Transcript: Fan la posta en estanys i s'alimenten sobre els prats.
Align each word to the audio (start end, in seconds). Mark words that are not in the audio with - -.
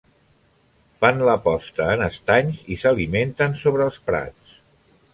Fan 1.03 1.21
la 1.27 1.35
posta 1.43 1.91
en 1.97 2.05
estanys 2.07 2.65
i 2.77 2.81
s'alimenten 2.85 3.57
sobre 3.65 3.89
els 3.91 4.05
prats. 4.11 4.61